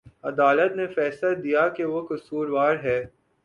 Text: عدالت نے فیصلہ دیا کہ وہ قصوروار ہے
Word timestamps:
عدالت 0.23 0.75
نے 0.75 0.87
فیصلہ 0.87 1.33
دیا 1.35 1.67
کہ 1.69 1.85
وہ 1.85 2.01
قصوروار 2.07 2.75
ہے 2.83 2.99